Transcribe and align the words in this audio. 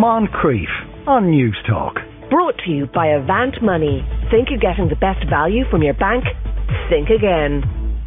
Moncrieff 0.00 1.06
on 1.06 1.30
News 1.30 1.58
Talk. 1.68 1.96
Brought 2.30 2.56
to 2.64 2.70
you 2.70 2.86
by 2.86 3.08
Avant 3.08 3.60
Money. 3.60 4.00
Think 4.30 4.48
you're 4.48 4.58
getting 4.58 4.88
the 4.88 4.96
best 4.96 5.28
value 5.28 5.64
from 5.70 5.82
your 5.82 5.92
bank? 5.92 6.24
Think 6.88 7.10
again. 7.10 8.00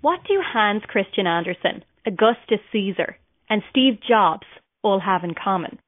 What 0.00 0.18
do 0.26 0.42
Hans 0.42 0.82
Christian 0.88 1.28
Andersen, 1.28 1.84
Augustus 2.04 2.58
Caesar, 2.72 3.16
and 3.48 3.62
Steve 3.70 4.00
Jobs 4.02 4.48
all 4.82 4.98
have 4.98 5.22
in 5.22 5.34
common? 5.40 5.78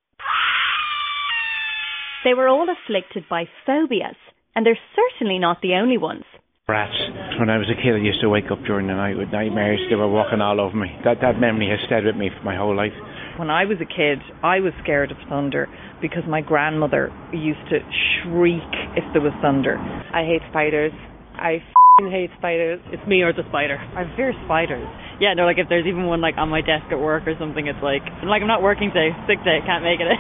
They 2.23 2.35
were 2.35 2.47
all 2.47 2.69
afflicted 2.71 3.25
by 3.29 3.47
phobias, 3.67 4.15
and 4.55 4.65
they're 4.65 4.79
certainly 4.95 5.41
not 5.41 5.63
the 5.63 5.75
only 5.75 5.99
ones. 5.99 6.23
Rats. 6.69 6.95
When 7.41 7.51
I 7.51 7.59
was 7.59 7.67
a 7.67 7.75
kid, 7.75 7.97
I 7.97 7.99
used 7.99 8.21
to 8.21 8.29
wake 8.29 8.53
up 8.53 8.63
during 8.63 8.87
the 8.87 8.95
night 8.95 9.19
with 9.19 9.33
nightmares. 9.33 9.81
They 9.91 9.97
were 9.97 10.07
walking 10.07 10.41
all 10.41 10.61
over 10.61 10.77
me. 10.77 10.95
That 11.03 11.21
that 11.23 11.41
memory 11.41 11.69
has 11.71 11.81
stayed 11.87 12.05
with 12.05 12.15
me 12.15 12.31
for 12.31 12.45
my 12.45 12.55
whole 12.55 12.77
life. 12.77 12.95
When 13.39 13.51
I 13.51 13.65
was 13.65 13.79
a 13.81 13.89
kid, 13.89 14.21
I 14.43 14.61
was 14.61 14.73
scared 14.83 15.11
of 15.11 15.17
thunder 15.29 15.69
because 16.01 16.23
my 16.29 16.41
grandmother 16.41 17.11
used 17.33 17.65
to 17.71 17.81
shriek 18.21 18.73
if 18.97 19.05
there 19.13 19.23
was 19.23 19.33
thunder. 19.41 19.79
I 19.79 20.25
hate 20.25 20.43
spiders. 20.51 20.93
I 21.35 21.65
hate 22.01 22.31
spiders. 22.37 22.81
It's 22.93 23.07
me 23.09 23.23
or 23.23 23.33
the 23.33 23.45
spider. 23.49 23.77
I 23.77 24.05
fear 24.17 24.33
spiders. 24.45 24.87
Yeah, 25.21 25.35
no, 25.35 25.45
like 25.45 25.59
if 25.59 25.69
there's 25.69 25.87
even 25.87 26.07
one 26.07 26.21
like 26.21 26.35
on 26.37 26.49
my 26.49 26.61
desk 26.61 26.91
at 26.91 26.99
work 26.99 27.25
or 27.27 27.35
something, 27.39 27.67
it's 27.67 27.79
like 27.83 28.03
like 28.25 28.43
I'm 28.43 28.49
not 28.49 28.63
working 28.63 28.91
today, 28.93 29.17
sick 29.27 29.39
day, 29.45 29.61
can't 29.65 29.85
make 29.85 30.01
it. 30.01 30.09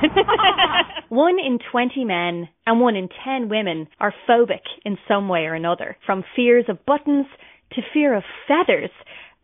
one 1.08 1.36
in 1.38 1.58
20 1.70 2.04
men 2.04 2.48
and 2.66 2.80
one 2.80 2.96
in 2.96 3.08
10 3.24 3.48
women 3.48 3.88
are 4.00 4.14
phobic 4.28 4.64
in 4.84 4.96
some 5.08 5.28
way 5.28 5.44
or 5.44 5.54
another, 5.54 5.96
from 6.06 6.24
fears 6.36 6.64
of 6.68 6.84
buttons 6.86 7.26
to 7.72 7.82
fear 7.92 8.14
of 8.14 8.22
feathers. 8.48 8.90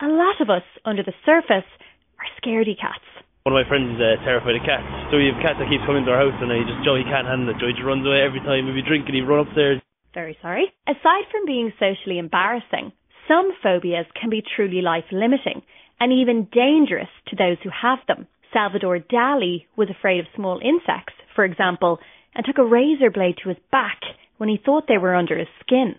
A 0.00 0.06
lot 0.06 0.40
of 0.40 0.48
us 0.48 0.64
under 0.84 1.02
the 1.02 1.14
surface 1.26 1.68
are 2.18 2.28
scaredy 2.40 2.78
cats. 2.78 3.04
One 3.48 3.56
of 3.56 3.64
my 3.64 3.70
friends 3.72 3.96
is 3.96 3.96
uh, 3.96 4.20
terrified 4.28 4.60
of 4.60 4.62
cats. 4.68 4.84
So 5.08 5.16
we 5.16 5.32
have 5.32 5.40
a 5.40 5.40
cat 5.40 5.56
that 5.56 5.72
keeps 5.72 5.80
coming 5.88 6.04
to 6.04 6.12
our 6.12 6.20
house 6.20 6.36
and 6.36 6.52
he 6.52 6.68
just, 6.68 6.84
Joey 6.84 7.00
can't 7.08 7.24
handle 7.24 7.48
it. 7.48 7.56
Joey 7.56 7.72
just 7.72 7.80
runs 7.80 8.04
away 8.04 8.20
every 8.20 8.44
time. 8.44 8.68
If 8.68 8.76
we 8.76 8.84
drink 8.84 9.08
and 9.08 9.16
he 9.16 9.24
run 9.24 9.48
upstairs. 9.48 9.80
Very 10.12 10.36
sorry. 10.44 10.68
Aside 10.84 11.24
from 11.32 11.48
being 11.48 11.72
socially 11.80 12.20
embarrassing, 12.20 12.92
some 13.24 13.56
phobias 13.64 14.04
can 14.20 14.28
be 14.28 14.44
truly 14.44 14.84
life 14.84 15.08
limiting 15.10 15.64
and 15.96 16.12
even 16.12 16.52
dangerous 16.52 17.08
to 17.32 17.40
those 17.40 17.56
who 17.64 17.72
have 17.72 18.04
them. 18.04 18.28
Salvador 18.52 19.00
Dali 19.00 19.64
was 19.80 19.88
afraid 19.88 20.20
of 20.20 20.28
small 20.36 20.60
insects, 20.60 21.16
for 21.32 21.48
example, 21.48 22.04
and 22.36 22.44
took 22.44 22.60
a 22.60 22.68
razor 22.68 23.08
blade 23.08 23.40
to 23.40 23.48
his 23.48 23.64
back 23.72 24.04
when 24.36 24.52
he 24.52 24.60
thought 24.60 24.84
they 24.92 25.00
were 25.00 25.16
under 25.16 25.38
his 25.40 25.48
skin. 25.64 25.96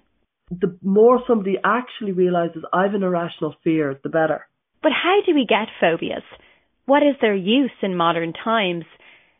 The 0.53 0.77
more 0.85 1.25
somebody 1.25 1.57
actually 1.65 2.11
realizes 2.11 2.61
I've 2.71 2.93
an 2.93 3.01
irrational 3.01 3.55
fear, 3.63 3.97
the 4.03 4.13
better. 4.13 4.45
But 4.83 4.93
how 4.93 5.25
do 5.25 5.33
we 5.33 5.49
get 5.49 5.73
phobias? 5.81 6.21
What 6.89 7.03
is 7.03 7.13
their 7.21 7.35
use 7.35 7.77
in 7.83 7.95
modern 7.95 8.33
times? 8.33 8.85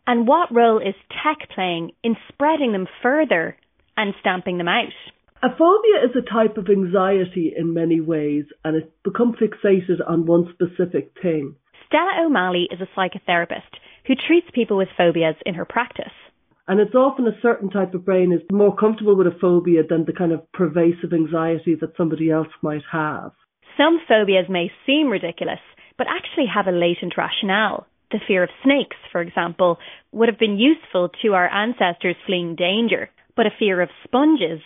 And 0.06 0.28
what 0.28 0.54
role 0.54 0.78
is 0.78 0.94
tech 1.10 1.50
playing 1.50 1.94
in 2.04 2.16
spreading 2.32 2.74
them 2.74 2.86
further 3.02 3.58
and 3.98 4.14
stamping 4.20 4.60
them 4.60 4.68
out? 4.68 4.94
A 5.42 5.50
phobia 5.58 6.06
is 6.06 6.16
a 6.16 6.32
type 6.32 6.58
of 6.58 6.70
anxiety 6.70 7.52
in 7.58 7.74
many 7.74 8.02
ways, 8.02 8.44
and 8.64 8.76
it's 8.76 8.92
become 9.04 9.34
fixated 9.34 9.98
on 10.08 10.28
one 10.28 10.54
specific 10.54 11.14
thing. 11.24 11.56
Stella 11.88 12.24
O'Malley 12.24 12.68
is 12.70 12.82
a 12.82 12.90
psychotherapist 12.96 13.82
who 14.06 14.14
treats 14.28 14.48
people 14.54 14.78
with 14.78 14.90
phobias 14.96 15.38
in 15.44 15.56
her 15.56 15.66
practice. 15.66 16.14
And 16.68 16.80
it's 16.80 16.94
often 16.94 17.26
a 17.26 17.42
certain 17.42 17.72
type 17.72 17.96
of 17.96 18.06
brain 18.06 18.32
is 18.32 18.42
more 18.52 18.76
comfortable 18.76 19.18
with 19.18 19.26
a 19.26 19.40
phobia 19.42 19.82
than 19.90 20.06
the 20.06 20.14
kind 20.14 20.34
of 20.34 20.52
pervasive 20.52 21.14
anxiety 21.14 21.74
that 21.82 21.98
somebody 21.98 22.30
else 22.30 22.54
might 22.62 22.84
have. 22.92 23.32
Some 23.76 24.00
phobias 24.08 24.46
may 24.50 24.72
seem 24.86 25.08
ridiculous, 25.08 25.62
but 26.00 26.08
actually 26.08 26.48
have 26.48 26.66
a 26.66 26.72
latent 26.72 27.16
rationale. 27.18 27.86
The 28.10 28.22
fear 28.26 28.42
of 28.42 28.50
snakes, 28.64 28.96
for 29.12 29.22
example, 29.22 29.78
would 30.14 30.30
have 30.30 30.40
been 30.40 30.58
useful 30.58 31.10
to 31.22 31.34
our 31.34 31.48
ancestors 31.48 32.16
fleeing 32.26 32.56
danger, 32.56 33.10
but 33.36 33.46
a 33.46 33.52
fear 33.60 33.82
of 33.82 33.90
sponges 34.06 34.62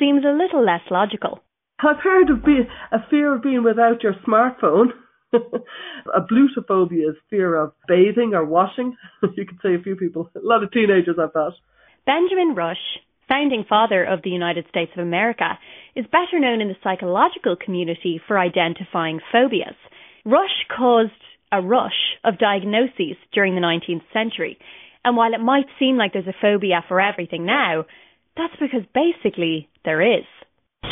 seems 0.00 0.24
a 0.24 0.36
little 0.36 0.64
less 0.64 0.80
logical. 0.90 1.44
I've 1.78 2.02
heard 2.02 2.30
of 2.30 2.44
being, 2.44 2.66
a 2.90 2.98
fear 3.08 3.36
of 3.36 3.42
being 3.42 3.62
without 3.62 4.02
your 4.02 4.14
smartphone. 4.26 4.88
ablutophobia 5.34 7.10
is 7.10 7.16
fear 7.28 7.54
of 7.54 7.72
bathing 7.86 8.32
or 8.34 8.44
washing. 8.44 8.96
you 9.36 9.44
could 9.44 9.58
say 9.62 9.74
a 9.74 9.82
few 9.82 9.94
people, 9.94 10.30
a 10.34 10.40
lot 10.42 10.64
of 10.64 10.72
teenagers 10.72 11.16
have 11.18 11.34
that. 11.34 11.52
Benjamin 12.06 12.54
Rush, 12.56 12.98
founding 13.28 13.64
father 13.68 14.02
of 14.02 14.22
the 14.22 14.30
United 14.30 14.64
States 14.70 14.90
of 14.96 15.02
America, 15.02 15.58
is 15.94 16.06
better 16.06 16.40
known 16.40 16.62
in 16.62 16.68
the 16.68 16.76
psychological 16.82 17.56
community 17.62 18.20
for 18.26 18.38
identifying 18.38 19.20
phobias. 19.30 19.76
Rush 20.28 20.68
caused 20.68 21.24
a 21.50 21.62
rush 21.62 22.20
of 22.22 22.36
diagnoses 22.36 23.16
during 23.32 23.54
the 23.54 23.64
19th 23.64 24.04
century. 24.12 24.58
And 25.02 25.16
while 25.16 25.32
it 25.32 25.40
might 25.40 25.64
seem 25.78 25.96
like 25.96 26.12
there's 26.12 26.28
a 26.28 26.36
phobia 26.36 26.84
for 26.86 27.00
everything 27.00 27.46
now, 27.46 27.86
that's 28.36 28.52
because 28.60 28.84
basically 28.92 29.72
there 29.86 30.04
is. 30.04 30.28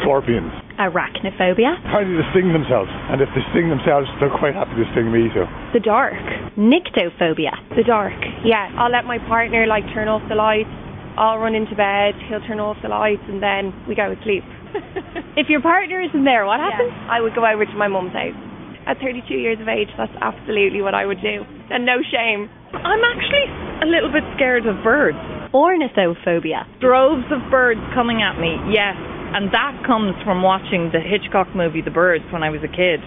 Scorpions. 0.01 0.49
Arachnophobia. 0.81 1.77
How 1.85 2.01
do 2.01 2.17
they 2.17 2.25
sting 2.33 2.57
themselves? 2.57 2.89
And 3.13 3.21
if 3.21 3.29
they 3.37 3.45
sting 3.53 3.69
themselves, 3.69 4.09
they're 4.25 4.33
quite 4.33 4.57
happy 4.57 4.73
to 4.73 4.89
sting 4.97 5.13
me 5.13 5.29
too. 5.29 5.45
The 5.77 5.85
dark. 5.85 6.17
Nyctophobia. 6.57 7.53
The 7.77 7.85
dark. 7.85 8.17
Yeah, 8.41 8.73
I'll 8.81 8.91
let 8.91 9.05
my 9.05 9.21
partner 9.29 9.67
like 9.69 9.85
turn 9.93 10.09
off 10.09 10.25
the 10.33 10.35
lights. 10.35 10.73
I'll 11.21 11.37
run 11.37 11.53
into 11.53 11.77
bed. 11.77 12.17
He'll 12.33 12.41
turn 12.49 12.61
off 12.61 12.81
the 12.81 12.89
lights, 12.89 13.25
and 13.29 13.45
then 13.45 13.77
we 13.85 13.95
go 13.95 14.09
to 14.09 14.17
sleep. 14.25 14.45
if 15.37 15.53
your 15.53 15.61
partner 15.61 16.01
isn't 16.01 16.25
there, 16.25 16.49
what 16.49 16.61
happens? 16.61 16.89
Yeah, 16.89 17.13
I 17.13 17.21
would 17.21 17.37
go 17.37 17.45
over 17.45 17.69
to 17.69 17.77
my 17.77 17.89
mum's 17.89 18.17
house. 18.17 18.46
At 18.87 18.99
32 19.03 19.35
years 19.35 19.59
of 19.61 19.67
age, 19.67 19.91
that's 19.99 20.15
absolutely 20.23 20.81
what 20.81 20.95
I 20.95 21.05
would 21.07 21.21
do, 21.21 21.43
and 21.71 21.85
no 21.85 21.99
shame. 22.07 22.49
I'm 22.71 23.03
actually 23.03 23.47
a 23.83 23.87
little 23.91 24.13
bit 24.15 24.23
scared 24.39 24.67
of 24.67 24.79
birds. 24.85 25.19
Ornithophobia. 25.51 26.63
Droves 26.81 27.27
of 27.35 27.51
birds 27.51 27.81
coming 27.95 28.23
at 28.23 28.39
me, 28.39 28.55
yes. 28.71 28.95
And 29.35 29.51
that 29.51 29.83
comes 29.87 30.15
from 30.23 30.43
watching 30.43 30.95
the 30.95 31.03
Hitchcock 31.03 31.49
movie 31.55 31.83
The 31.83 31.91
Birds 31.91 32.25
when 32.31 32.43
I 32.43 32.51
was 32.51 32.63
a 32.63 32.71
kid, 32.71 33.03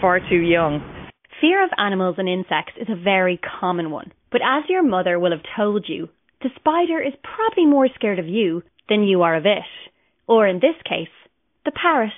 far 0.00 0.18
too 0.18 0.40
young. 0.40 0.80
Fear 1.40 1.62
of 1.64 1.70
animals 1.76 2.16
and 2.18 2.28
insects 2.28 2.80
is 2.80 2.88
a 2.88 2.96
very 2.96 3.38
common 3.60 3.90
one. 3.90 4.12
But 4.32 4.40
as 4.40 4.64
your 4.68 4.82
mother 4.82 5.18
will 5.18 5.30
have 5.30 5.44
told 5.56 5.86
you, 5.88 6.08
the 6.42 6.50
spider 6.56 7.02
is 7.02 7.12
probably 7.22 7.66
more 7.66 7.88
scared 7.94 8.18
of 8.18 8.26
you 8.26 8.62
than 8.88 9.02
you 9.02 9.22
are 9.22 9.36
of 9.36 9.44
it. 9.44 9.68
Or 10.26 10.46
in 10.46 10.56
this 10.56 10.76
case, 10.88 11.12
the 11.64 11.72
parrot. 11.72 12.12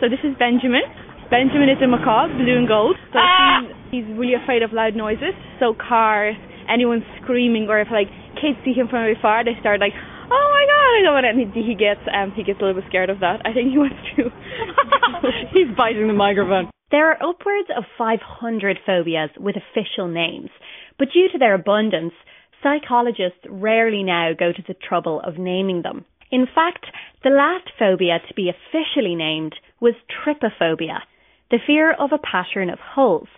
So 0.00 0.08
this 0.08 0.22
is 0.22 0.38
Benjamin. 0.38 0.82
Benjamin 1.30 1.70
is 1.70 1.78
a 1.78 1.86
macaw, 1.86 2.26
blue 2.26 2.58
and 2.58 2.66
gold. 2.66 2.98
So 3.14 3.22
ah! 3.22 3.62
he's, 3.90 4.02
he's 4.02 4.18
really 4.18 4.34
afraid 4.34 4.62
of 4.66 4.72
loud 4.74 4.98
noises. 4.98 5.30
So 5.62 5.78
cars, 5.78 6.34
anyone 6.68 7.06
screaming, 7.22 7.70
or 7.70 7.78
if 7.80 7.86
like 7.90 8.10
kids 8.34 8.58
see 8.66 8.74
him 8.74 8.88
from 8.90 9.06
afar, 9.06 9.46
they 9.46 9.54
start 9.62 9.78
like, 9.78 9.94
oh 9.94 10.46
my 10.50 10.64
god, 10.66 10.82
I 10.82 10.90
don't 10.98 11.04
know 11.06 11.14
what, 11.14 11.24
and 11.24 11.38
he, 11.38 11.62
he 11.62 11.74
gets 11.78 12.02
um 12.10 12.34
he 12.34 12.42
gets 12.42 12.58
a 12.58 12.66
little 12.66 12.82
bit 12.82 12.90
scared 12.90 13.10
of 13.10 13.20
that. 13.20 13.46
I 13.46 13.54
think 13.54 13.70
he 13.70 13.78
wants 13.78 14.02
to. 14.18 14.26
He's 15.54 15.70
biting 15.78 16.08
the 16.08 16.18
microphone. 16.18 16.70
There 16.90 17.10
are 17.14 17.22
upwards 17.22 17.70
of 17.76 17.84
500 17.96 18.78
phobias 18.84 19.30
with 19.38 19.54
official 19.54 20.08
names, 20.08 20.50
but 20.98 21.14
due 21.14 21.28
to 21.30 21.38
their 21.38 21.54
abundance, 21.54 22.14
psychologists 22.60 23.46
rarely 23.48 24.02
now 24.02 24.32
go 24.36 24.50
to 24.50 24.62
the 24.66 24.74
trouble 24.74 25.20
of 25.20 25.38
naming 25.38 25.82
them. 25.82 26.04
In 26.32 26.46
fact, 26.52 26.86
the 27.22 27.30
last 27.30 27.70
phobia 27.78 28.18
to 28.26 28.34
be 28.34 28.50
officially 28.50 29.14
named 29.14 29.54
was 29.80 29.94
trypophobia, 30.10 30.98
the 31.50 31.58
fear 31.66 31.92
of 31.92 32.12
a 32.12 32.18
pattern 32.18 32.70
of 32.70 32.78
holes. 32.78 33.28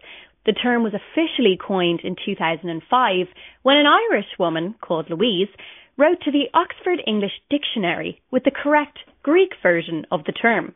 The 0.44 0.52
term 0.52 0.82
was 0.82 0.92
officially 0.92 1.56
coined 1.56 2.00
in 2.04 2.16
2005 2.24 3.26
when 3.62 3.76
an 3.76 3.86
Irish 3.86 4.38
woman 4.38 4.74
called 4.80 5.08
Louise 5.08 5.48
wrote 5.96 6.20
to 6.22 6.30
the 6.30 6.48
Oxford 6.52 7.00
English 7.06 7.32
Dictionary 7.48 8.20
with 8.30 8.44
the 8.44 8.50
correct 8.50 8.98
Greek 9.22 9.52
version 9.62 10.04
of 10.10 10.24
the 10.24 10.32
term. 10.32 10.74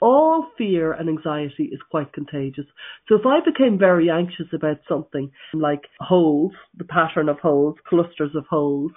All 0.00 0.46
fear 0.56 0.92
and 0.92 1.08
anxiety 1.08 1.64
is 1.64 1.80
quite 1.90 2.12
contagious. 2.12 2.66
So 3.08 3.16
if 3.16 3.26
I 3.26 3.40
became 3.44 3.78
very 3.78 4.08
anxious 4.08 4.46
about 4.54 4.78
something 4.88 5.32
like 5.52 5.82
holes, 5.98 6.52
the 6.76 6.84
pattern 6.84 7.28
of 7.28 7.40
holes, 7.40 7.76
clusters 7.88 8.30
of 8.36 8.44
holes, 8.48 8.92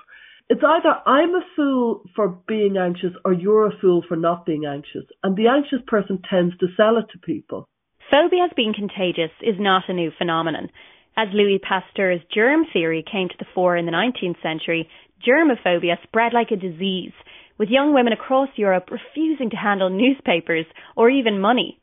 it's 0.50 0.62
either 0.64 0.96
I'm 1.08 1.34
a 1.34 1.42
fool 1.56 2.04
for 2.16 2.38
being 2.48 2.78
anxious 2.78 3.14
or 3.26 3.34
you're 3.34 3.68
a 3.68 3.80
fool 3.82 4.04
for 4.08 4.16
not 4.16 4.46
being 4.46 4.66
anxious. 4.66 5.06
And 5.24 5.36
the 5.36 5.48
anxious 5.48 5.80
person 5.88 6.22
tends 6.30 6.56
to 6.58 6.68
sell 6.78 6.98
it 6.98 7.06
to 7.14 7.20
people. 7.20 7.68
Phobias 8.12 8.52
being 8.58 8.74
contagious 8.74 9.32
is 9.42 9.56
not 9.58 9.88
a 9.88 9.94
new 9.94 10.12
phenomenon. 10.18 10.70
As 11.16 11.30
Louis 11.34 11.60
Pasteur's 11.60 12.20
germ 12.34 12.66
theory 12.74 13.06
came 13.10 13.30
to 13.30 13.38
the 13.40 13.46
fore 13.56 13.78
in 13.78 13.86
the 13.86 13.92
19th 13.94 14.42
century, 14.44 14.90
germophobia 15.26 15.96
spread 16.04 16.34
like 16.34 16.52
a 16.52 16.58
disease, 16.58 17.14
with 17.58 17.70
young 17.70 17.94
women 17.94 18.12
across 18.12 18.50
Europe 18.58 18.90
refusing 18.92 19.50
to 19.52 19.56
handle 19.56 19.90
newspapers 19.90 20.66
or 20.98 21.10
even 21.10 21.40
money. 21.40 21.80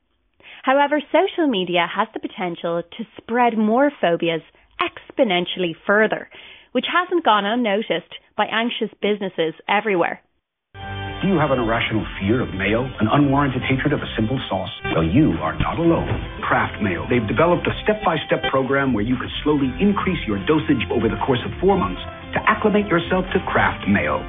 However, 0.64 1.00
social 1.10 1.48
media 1.48 1.86
has 1.88 2.08
the 2.12 2.20
potential 2.20 2.82
to 2.82 3.04
spread 3.16 3.56
more 3.56 3.90
phobias 3.98 4.42
exponentially 4.82 5.72
further, 5.86 6.28
which 6.72 6.86
hasn't 6.92 7.25
gone 7.25 7.46
unnoticed 7.46 8.12
by 8.36 8.44
anxious 8.52 8.90
businesses 9.00 9.54
everywhere. 9.66 10.20
You 11.28 11.36
have 11.36 11.52
an 11.52 11.60
irrational 11.60 12.08
fear 12.16 12.40
of 12.40 12.56
mayo, 12.56 12.88
an 13.04 13.08
unwarranted 13.12 13.60
hatred 13.60 13.92
of 13.92 14.00
a 14.00 14.10
simple 14.16 14.40
sauce? 14.48 14.72
Well, 14.96 15.04
you 15.04 15.36
are 15.44 15.52
not 15.60 15.76
alone. 15.76 16.08
Kraft 16.40 16.80
Mayo. 16.80 17.04
They've 17.04 17.28
developed 17.28 17.69
a 17.69 17.75
step-by-step 17.84 18.48
program 18.48 18.96
where 18.96 19.04
you 19.04 19.14
could 19.20 19.28
slowly 19.44 19.69
increase 19.76 20.19
your 20.25 20.40
dosage 20.48 20.80
over 20.88 21.04
the 21.04 21.20
course 21.28 21.44
of 21.44 21.52
four 21.60 21.76
months 21.76 22.00
to 22.32 22.40
acclimate 22.48 22.88
yourself 22.88 23.28
to 23.36 23.44
Kraft 23.44 23.84
Mayo. 23.84 24.25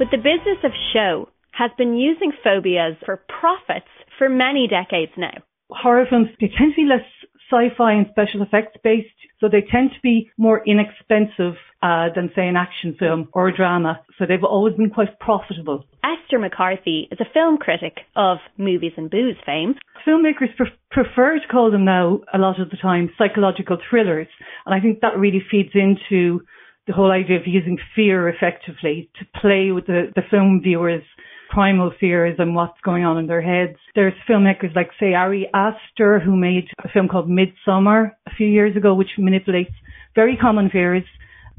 But 0.00 0.08
the 0.08 0.16
business 0.16 0.64
of 0.64 0.72
show 0.96 1.28
has 1.52 1.70
been 1.76 1.92
using 1.92 2.32
phobias 2.40 2.96
for 3.04 3.20
profits 3.28 3.92
for 4.16 4.32
many 4.32 4.68
decades 4.68 5.12
now. 5.20 5.44
Horror 5.68 6.08
films, 6.08 6.28
they 6.40 6.48
tend 6.56 6.72
to 6.72 6.80
be 6.80 6.88
less 6.88 7.04
sci-fi 7.52 7.92
and 7.92 8.06
special 8.10 8.40
effects 8.42 8.80
based, 8.82 9.12
so 9.40 9.48
they 9.48 9.60
tend 9.60 9.92
to 9.92 10.00
be 10.02 10.30
more 10.38 10.64
inexpensive 10.64 11.60
uh, 11.82 12.08
than 12.14 12.30
say 12.34 12.48
an 12.48 12.56
action 12.56 12.96
film 12.98 13.28
or 13.32 13.48
a 13.48 13.56
drama. 13.56 14.00
So 14.18 14.24
they've 14.26 14.42
always 14.42 14.74
been 14.76 14.90
quite 14.90 15.18
profitable. 15.18 15.84
Esther 16.02 16.38
McCarthy 16.38 17.08
is 17.10 17.18
a 17.20 17.32
film 17.32 17.58
critic 17.58 17.98
of 18.14 18.38
Movies 18.56 18.92
and 18.96 19.10
Booze 19.10 19.36
fame. 19.44 19.74
Filmmakers 20.06 20.56
pre- 20.56 20.72
prefer 20.90 21.38
to 21.38 21.48
call 21.48 21.70
them 21.70 21.84
now 21.84 22.20
a 22.32 22.38
lot 22.38 22.60
of 22.60 22.70
the 22.70 22.76
time 22.76 23.10
psychological 23.18 23.78
thrillers, 23.90 24.28
and 24.64 24.74
I 24.74 24.80
think 24.80 25.00
that 25.00 25.18
really 25.18 25.42
feeds 25.50 25.70
into 25.74 26.40
the 26.86 26.92
whole 26.92 27.10
idea 27.10 27.36
of 27.36 27.46
using 27.46 27.78
fear 27.94 28.28
effectively 28.28 29.10
to 29.18 29.40
play 29.40 29.72
with 29.72 29.86
the, 29.86 30.12
the 30.14 30.22
film 30.30 30.60
viewers 30.62 31.02
primal 31.50 31.92
fears 31.98 32.36
and 32.38 32.54
what's 32.54 32.80
going 32.84 33.04
on 33.04 33.18
in 33.18 33.26
their 33.26 33.42
heads. 33.42 33.78
There's 33.94 34.12
filmmakers 34.28 34.74
like, 34.74 34.90
say, 34.98 35.14
Ari 35.14 35.48
Aster, 35.54 36.20
who 36.20 36.36
made 36.36 36.68
a 36.84 36.88
film 36.88 37.08
called 37.08 37.28
Midsommar 37.28 38.12
a 38.26 38.30
few 38.36 38.46
years 38.46 38.76
ago, 38.76 38.94
which 38.94 39.10
manipulates 39.18 39.70
very 40.14 40.36
common 40.36 40.70
fears 40.70 41.04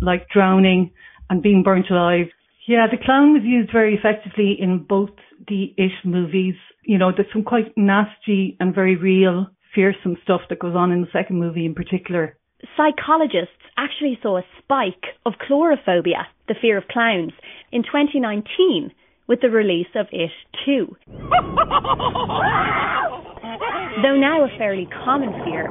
like 0.02 0.28
drowning 0.30 0.92
and 1.30 1.42
being 1.42 1.64
burnt 1.64 1.90
alive. 1.90 2.28
Yeah, 2.68 2.88
the 2.90 2.98
clown 3.04 3.34
was 3.34 3.44
used 3.44 3.72
very 3.72 3.96
effectively 3.96 4.56
in 4.60 4.86
both 4.88 5.12
the 5.48 5.74
It 5.78 5.92
movies. 6.04 6.56
You 6.84 6.98
know, 6.98 7.12
there's 7.16 7.32
some 7.32 7.44
quite 7.44 7.72
nasty 7.78 8.58
and 8.60 8.76
very 8.76 8.96
real, 8.96 9.48
fearsome 9.74 10.18
stuff 10.24 10.42
that 10.50 10.60
goes 10.60 10.76
on 10.76 10.92
in 10.92 11.02
the 11.02 11.08
second 11.14 11.40
movie 11.40 11.66
in 11.66 11.74
particular. 11.74 12.38
Psychologists 12.76 13.54
actually 13.78 14.18
saw 14.22 14.38
a 14.38 14.44
spike 14.60 15.16
of 15.26 15.34
coulrophobia, 15.50 16.26
the 16.48 16.56
fear 16.60 16.78
of 16.78 16.88
clowns, 16.90 17.32
in 17.72 17.84
2019 17.84 18.92
with 19.28 19.42
the 19.42 19.50
release 19.50 19.88
of 19.96 20.08
It 20.12 20.32
2. 20.66 20.96
Though 24.02 24.18
now 24.18 24.44
a 24.44 24.50
fairly 24.58 24.88
common 25.06 25.32
fear, 25.46 25.68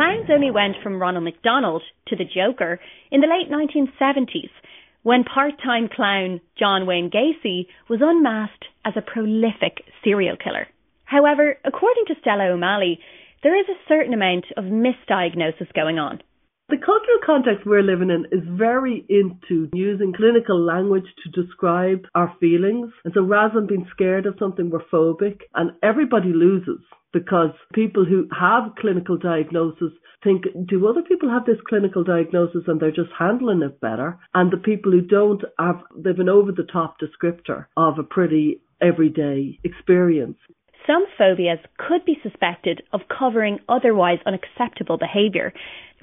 clowns 0.00 0.30
only 0.32 0.50
went 0.50 0.76
from 0.82 0.98
Ronald 0.98 1.24
McDonald 1.24 1.82
to 2.08 2.16
the 2.16 2.24
Joker 2.24 2.80
in 3.10 3.20
the 3.20 3.26
late 3.26 3.52
1970s 3.52 4.48
when 5.02 5.24
part-time 5.24 5.90
clown 5.94 6.40
John 6.58 6.86
Wayne 6.86 7.10
Gacy 7.10 7.66
was 7.86 8.00
unmasked 8.00 8.64
as 8.82 8.94
a 8.96 9.02
prolific 9.02 9.84
serial 10.02 10.38
killer. 10.42 10.68
However, 11.04 11.58
according 11.66 12.06
to 12.06 12.14
Stella 12.18 12.44
O'Malley, 12.44 12.98
there 13.42 13.58
is 13.60 13.66
a 13.68 13.88
certain 13.88 14.14
amount 14.14 14.46
of 14.56 14.64
misdiagnosis 14.64 15.70
going 15.74 15.98
on. 15.98 16.22
The 16.70 16.78
cultural 16.78 17.20
context 17.26 17.66
we're 17.66 17.82
living 17.82 18.08
in 18.08 18.24
is 18.32 18.46
very 18.48 19.04
into 19.10 19.68
using 19.74 20.14
clinical 20.14 20.64
language 20.64 21.12
to 21.24 21.42
describe 21.42 22.06
our 22.14 22.34
feelings. 22.40 22.90
And 23.04 23.12
so 23.12 23.22
rather 23.22 23.56
than 23.56 23.66
being 23.66 23.86
scared 23.90 24.24
of 24.24 24.36
something, 24.38 24.70
we're 24.70 24.80
phobic 24.90 25.40
and 25.54 25.72
everybody 25.82 26.32
loses 26.32 26.80
because 27.12 27.50
people 27.72 28.04
who 28.04 28.28
have 28.38 28.74
clinical 28.78 29.16
diagnosis 29.16 29.92
think, 30.22 30.44
do 30.66 30.86
other 30.86 31.02
people 31.02 31.30
have 31.30 31.46
this 31.46 31.60
clinical 31.68 32.04
diagnosis 32.04 32.62
and 32.66 32.80
they're 32.80 32.90
just 32.90 33.10
handling 33.18 33.62
it 33.62 33.80
better? 33.80 34.18
And 34.34 34.50
the 34.50 34.56
people 34.56 34.92
who 34.92 35.00
don't 35.00 35.42
have, 35.58 35.82
they've 35.96 36.18
an 36.18 36.28
over 36.28 36.52
the 36.52 36.66
top 36.70 36.96
descriptor 37.00 37.66
of 37.76 37.98
a 37.98 38.02
pretty 38.02 38.60
everyday 38.80 39.58
experience. 39.64 40.36
Some 40.86 41.04
phobias 41.18 41.58
could 41.76 42.04
be 42.04 42.18
suspected 42.22 42.82
of 42.92 43.02
covering 43.06 43.58
otherwise 43.68 44.18
unacceptable 44.24 44.96
behaviour. 44.96 45.52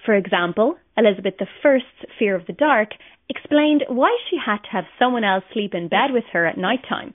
For 0.06 0.16
example, 0.16 0.78
Elizabeth 0.96 1.34
I's 1.42 1.82
fear 2.20 2.36
of 2.36 2.46
the 2.46 2.54
dark 2.54 2.90
explained 3.30 3.84
why 3.90 4.16
she 4.30 4.38
had 4.38 4.60
to 4.60 4.70
have 4.72 4.86
someone 5.00 5.24
else 5.24 5.44
sleep 5.52 5.74
in 5.74 5.88
bed 5.88 6.12
with 6.12 6.24
her 6.32 6.46
at 6.46 6.58
night 6.58 6.86
time. 6.88 7.14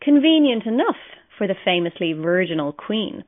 Convenient 0.00 0.66
enough 0.66 0.96
for 1.38 1.46
the 1.46 1.56
famously 1.64 2.12
virginal 2.12 2.72
queen. 2.72 3.24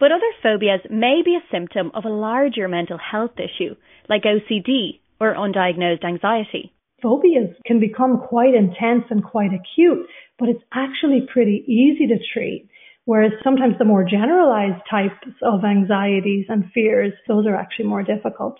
But 0.00 0.12
other 0.12 0.32
phobias 0.42 0.80
may 0.88 1.22
be 1.24 1.34
a 1.34 1.50
symptom 1.50 1.90
of 1.92 2.04
a 2.04 2.08
larger 2.08 2.68
mental 2.68 2.98
health 2.98 3.32
issue, 3.36 3.74
like 4.08 4.22
OCD 4.22 5.00
or 5.20 5.34
undiagnosed 5.34 6.04
anxiety. 6.04 6.72
Phobias 7.02 7.54
can 7.66 7.80
become 7.80 8.18
quite 8.28 8.54
intense 8.54 9.04
and 9.10 9.22
quite 9.22 9.50
acute, 9.52 10.06
but 10.38 10.48
it's 10.48 10.62
actually 10.72 11.26
pretty 11.32 11.64
easy 11.66 12.06
to 12.06 12.18
treat. 12.32 12.68
Whereas 13.04 13.32
sometimes 13.42 13.74
the 13.78 13.84
more 13.84 14.04
generalized 14.04 14.82
types 14.90 15.26
of 15.42 15.64
anxieties 15.64 16.46
and 16.48 16.70
fears, 16.72 17.12
those 17.26 17.46
are 17.46 17.56
actually 17.56 17.86
more 17.86 18.02
difficult. 18.02 18.58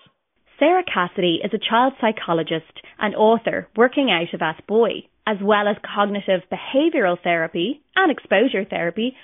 Sarah 0.58 0.82
Cassidy 0.82 1.40
is 1.44 1.52
a 1.54 1.58
child 1.70 1.92
psychologist 2.00 2.80
and 2.98 3.14
author 3.14 3.68
working 3.76 4.10
out 4.10 4.34
of 4.34 4.40
Athboy, 4.40 5.04
as 5.28 5.36
well 5.42 5.68
as 5.68 5.76
cognitive 5.94 6.40
behavioral 6.50 7.18
therapy 7.22 7.82
and 7.94 8.10
exposure 8.10 8.64
therapy. 8.64 9.14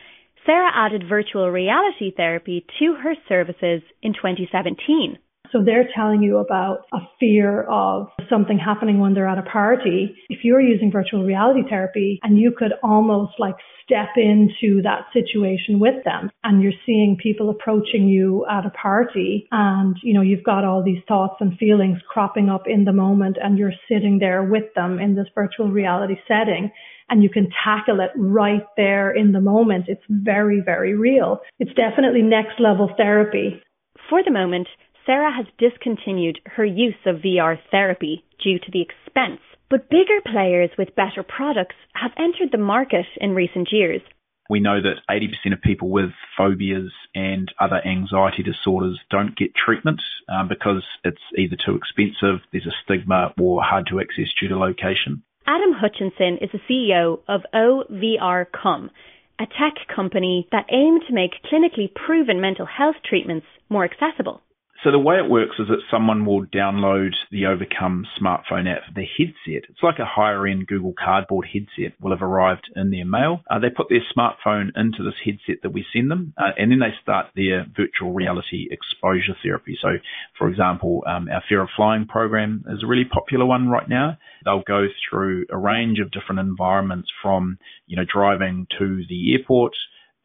Sarah 0.45 0.71
added 0.75 1.09
virtual 1.09 1.51
reality 1.51 2.13
therapy 2.15 2.67
to 2.79 2.95
her 3.03 3.15
services 3.27 3.81
in 4.03 4.13
2017. 4.13 5.19
So 5.55 5.63
they're 5.65 5.89
telling 5.95 6.21
you 6.21 6.39
about 6.39 6.81
a 6.93 6.99
fear 7.21 7.63
of 7.71 8.09
something 8.29 8.59
happening 8.59 8.99
when 8.99 9.15
they're 9.15 9.29
at 9.29 9.39
a 9.39 9.43
party. 9.43 10.17
If 10.29 10.41
you're 10.43 10.61
using 10.61 10.91
virtual 10.91 11.23
reality 11.23 11.61
therapy 11.69 12.19
and 12.25 12.41
you 12.41 12.51
could 12.51 12.73
almost 12.83 13.35
like 13.39 13.55
step 13.85 14.09
into 14.17 14.83
that 14.83 15.05
situation 15.13 15.79
with 15.79 16.03
them 16.05 16.29
and 16.43 16.61
you're 16.61 16.73
seeing 16.85 17.17
people 17.23 17.51
approaching 17.51 18.09
you 18.09 18.45
at 18.51 18.67
a 18.67 18.71
party 18.71 19.47
and 19.53 19.97
you 20.03 20.13
know 20.13 20.23
you've 20.23 20.43
got 20.43 20.65
all 20.65 20.83
these 20.83 21.03
thoughts 21.07 21.37
and 21.39 21.57
feelings 21.59 21.99
cropping 22.09 22.49
up 22.49 22.63
in 22.67 22.85
the 22.85 22.93
moment 22.93 23.37
and 23.41 23.57
you're 23.57 23.75
sitting 23.89 24.19
there 24.19 24.43
with 24.43 24.65
them 24.75 24.99
in 24.99 25.15
this 25.15 25.29
virtual 25.37 25.71
reality 25.71 26.17
setting 26.27 26.69
and 27.11 27.23
you 27.23 27.31
can 27.31 27.49
tackle 27.63 28.01
it 28.01 28.11
right 28.17 28.65
there 28.77 29.13
in 29.13 29.31
the 29.31 29.41
moment. 29.41 29.85
It's 29.87 30.03
very, 30.09 30.63
very 30.65 30.95
real. 30.97 31.41
It's 31.61 31.75
definitely 31.75 32.23
next 32.23 32.59
level 32.59 32.91
therapy. 32.97 33.63
For 34.09 34.23
the 34.25 34.31
moment, 34.31 34.67
Sarah 35.07 35.33
has 35.33 35.47
discontinued 35.59 36.41
her 36.47 36.65
use 36.65 36.95
of 37.05 37.17
VR 37.17 37.59
therapy 37.71 38.25
due 38.43 38.59
to 38.59 38.71
the 38.73 38.81
expense, 38.81 39.41
but 39.69 39.91
bigger 39.91 40.21
players 40.25 40.71
with 40.79 40.97
better 40.97 41.23
products 41.23 41.77
have 41.95 42.13
entered 42.17 42.51
the 42.53 42.59
market 42.59 43.07
in 43.19 43.35
recent 43.35 43.69
years. 43.71 44.01
We 44.49 44.61
know 44.61 44.81
that 44.81 45.01
80% 45.11 45.53
of 45.53 45.63
people 45.63 45.89
with 45.91 46.11
phobias 46.37 46.93
and 47.15 47.53
other 47.59 47.81
anxiety 47.87 48.43
disorders 48.43 48.99
don't 49.11 49.37
get 49.37 49.55
treatment 49.55 50.01
um, 50.29 50.49
because 50.49 50.83
it's 51.03 51.21
either 51.37 51.57
too 51.57 51.77
expensive, 51.77 52.41
there's 52.53 52.67
a 52.67 52.77
stigma, 52.85 53.33
or 53.39 53.63
hard 53.63 53.87
to 53.89 54.01
access 54.01 54.29
due 54.39 54.49
to 54.49 54.59
location. 54.59 55.23
Adam 55.47 55.73
Hutchinson 55.73 56.39
is 56.41 56.51
the 56.53 56.61
CEO 56.69 57.21
of 57.29 57.43
oVRcome, 57.55 58.91
a 59.39 59.47
tech 59.47 59.75
company 59.95 60.49
that 60.53 60.67
aims 60.71 61.03
to 61.09 61.15
make 61.15 61.43
clinically 61.51 61.93
proven 61.95 62.41
mental 62.41 62.67
health 62.67 62.97
treatments 63.05 63.47
more 63.69 63.85
accessible. 63.85 64.43
So 64.85 64.91
the 64.91 64.99
way 64.99 65.17
it 65.17 65.31
works 65.31 65.57
is 65.59 65.69
that 65.69 65.81
someone 65.91 66.27
will 66.27 66.45
download 66.45 67.13
the 67.31 67.47
Overcome 67.47 68.05
smartphone 68.21 68.71
app. 68.71 68.83
The 68.95 69.07
headset, 69.17 69.71
it's 69.71 69.83
like 69.83 69.99
a 69.99 70.05
higher 70.05 70.47
end 70.47 70.67
Google 70.67 70.93
Cardboard 70.93 71.47
headset, 71.51 71.99
will 72.03 72.11
have 72.11 72.21
arrived 72.21 72.69
in 72.77 72.91
their 72.91 73.07
mail. 73.07 73.41
Uh, 73.51 73.59
they 73.59 73.71
put 73.71 73.89
their 73.89 74.05
smartphone 74.15 74.73
into 74.77 75.03
this 75.03 75.15
headset 75.25 75.63
that 75.63 75.73
we 75.73 75.87
send 75.91 76.11
them, 76.11 76.35
uh, 76.37 76.51
and 76.59 76.71
then 76.71 76.81
they 76.81 76.93
start 77.01 77.29
their 77.35 77.65
virtual 77.75 78.13
reality 78.13 78.69
exposure 78.71 79.35
therapy. 79.43 79.79
So, 79.81 79.89
for 80.37 80.51
example, 80.51 81.03
um, 81.07 81.31
our 81.31 81.43
Fear 81.49 81.63
of 81.63 81.71
Flying 81.75 82.05
program 82.05 82.67
is 82.69 82.83
a 82.83 82.87
really 82.87 83.07
popular 83.07 83.47
one 83.47 83.71
right 83.71 83.89
now. 83.89 84.19
They'll 84.45 84.65
go 84.69 84.89
through 85.09 85.47
a 85.51 85.57
range 85.57 85.99
of 85.99 86.11
different 86.11 86.41
environments 86.41 87.09
from, 87.23 87.57
you 87.87 87.97
know, 87.97 88.05
driving 88.05 88.67
to 88.79 89.03
the 89.09 89.33
airport, 89.33 89.73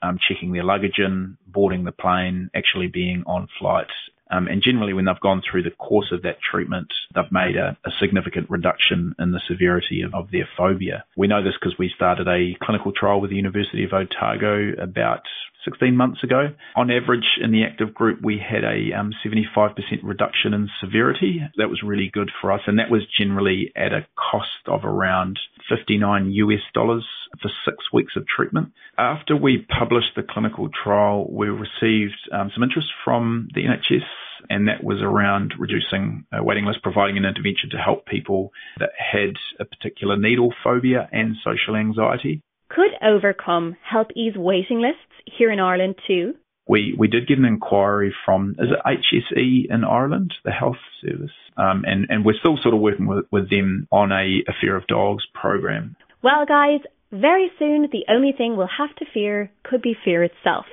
um, 0.01 0.20
checking 0.28 0.51
their 0.51 0.66
luggage 0.66 0.98
in, 0.98 1.38
boarding 1.48 1.86
the 1.86 1.94
plane, 1.94 2.50
actually 2.54 2.88
being 2.88 3.24
on 3.25 3.48
flight 3.58 3.88
um, 4.29 4.48
and 4.48 4.62
generally, 4.62 4.93
when 4.93 5.05
they've 5.05 5.19
gone 5.19 5.41
through 5.41 5.63
the 5.63 5.71
course 5.71 6.12
of 6.12 6.21
that 6.21 6.38
treatment, 6.39 6.88
they've 7.15 7.31
made 7.31 7.55
a, 7.55 7.77
a 7.86 7.91
significant 8.00 8.50
reduction 8.50 9.15
in 9.17 9.31
the 9.31 9.41
severity 9.48 10.01
of, 10.01 10.13
of 10.13 10.31
their 10.31 10.48
phobia. 10.55 11.03
We 11.17 11.27
know 11.27 11.43
this 11.43 11.55
because 11.59 11.77
we 11.79 11.91
started 11.95 12.27
a 12.27 12.55
clinical 12.63 12.91
trial 12.91 13.21
with 13.21 13.31
the 13.31 13.36
University 13.36 13.83
of 13.83 13.93
Otago 13.93 14.74
about 14.81 15.24
16 15.66 15.96
months 15.96 16.24
ago. 16.24 16.50
On 16.75 16.92
average, 16.92 17.38
in 17.42 17.51
the 17.51 17.63
active 17.63 17.94
group, 17.94 18.20
we 18.24 18.39
had 18.39 18.63
a 18.63 18.94
um, 18.98 19.12
75% 19.25 19.75
reduction 20.04 20.54
in 20.54 20.70
severity. 20.80 21.42
That 21.58 21.70
was 21.70 21.84
really 21.84 22.10
good 22.12 22.32
for 22.42 22.51
us, 22.51 22.62
and 22.68 22.80
that 22.80 22.89
was 22.89 23.01
generally 23.18 23.72
at 23.75 23.94
a 23.94 24.08
cost 24.16 24.68
of 24.68 24.86
around 24.86 25.39
59 25.70 26.32
US 26.32 26.62
dollars 26.74 27.06
for 27.42 27.50
six 27.66 27.78
weeks 27.94 28.13
of 28.16 28.25
treatment. 28.28 28.72
After 28.98 29.36
we 29.36 29.66
published 29.78 30.16
the 30.16 30.24
clinical 30.24 30.70
trial, 30.70 31.28
we 31.30 31.48
received 31.48 32.18
um, 32.32 32.51
some 32.54 32.63
interest 32.63 32.88
from 33.04 33.50
the 33.54 33.62
NHS 33.62 34.06
and 34.50 34.68
that 34.68 34.84
was 34.84 35.01
around 35.01 35.54
reducing 35.58 36.25
a 36.32 36.44
waiting 36.44 36.66
list, 36.66 36.82
providing 36.82 37.18
an 37.18 37.25
intervention 37.25 37.70
to 37.72 37.78
help 37.78 38.06
people 38.06 38.51
that 38.80 38.92
had 38.98 39.34
a 39.60 39.66
particular 39.66 40.16
needle 40.16 40.54
phobia 40.63 41.10
and 41.12 41.36
social 41.44 41.75
anxiety. 41.75 42.42
Could 42.70 42.92
Overcome 43.01 43.75
help 43.84 44.10
ease 44.16 44.36
waiting 44.36 44.80
lists 44.80 45.01
here 45.26 45.52
in 45.52 45.60
Ireland 45.60 45.96
too? 46.08 46.36
We 46.68 46.96
we 46.98 47.08
did 47.08 47.28
get 47.28 47.40
an 47.40 47.46
inquiry 47.46 48.14
from 48.26 48.56
is 48.60 48.70
it 48.70 48.80
HSE 48.86 49.74
in 49.74 49.84
Ireland, 49.84 50.34
the 50.46 50.52
health 50.52 50.78
service, 51.02 51.32
um, 51.58 51.84
and 51.86 52.06
and 52.10 52.24
we're 52.24 52.38
still 52.40 52.58
sort 52.62 52.76
of 52.76 52.80
working 52.80 53.08
with, 53.08 53.26
with 53.32 53.50
them 53.50 53.88
on 53.92 54.12
a, 54.12 54.44
a 54.48 54.54
fear 54.62 54.76
of 54.76 54.86
dogs 54.88 55.26
program. 55.34 55.96
Well, 56.22 56.46
guys, 56.46 56.82
very 57.12 57.52
soon 57.58 57.88
the 57.92 58.06
only 58.08 58.34
thing 58.38 58.56
we'll 58.56 58.70
have 58.78 58.96
to 58.98 59.06
fear 59.14 59.52
could 59.64 59.82
be 59.82 59.96
fear 60.06 60.24
itself, 60.24 60.66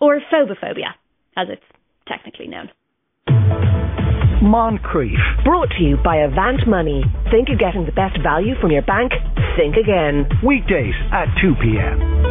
or 0.00 0.20
phobophobia, 0.32 0.94
as 1.36 1.48
it's 1.50 1.62
technically 2.06 2.48
known. 2.48 2.70
Moncrieff. 4.40 5.44
Brought 5.44 5.68
to 5.76 5.82
you 5.82 5.96
by 6.02 6.16
Avant 6.18 6.66
Money. 6.66 7.02
Think 7.30 7.48
you're 7.48 7.58
getting 7.58 7.84
the 7.84 7.92
best 7.92 8.22
value 8.22 8.54
from 8.60 8.70
your 8.70 8.82
bank? 8.82 9.12
Think 9.56 9.76
again. 9.76 10.28
Weekdays 10.44 10.94
at 11.12 11.26
2 11.42 11.54
p.m. 11.60 12.27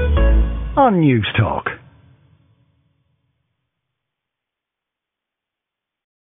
on 0.77 0.99
News 0.99 1.27
Talk. 1.35 1.76